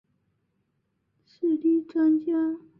[1.27, 2.33] 水利专家。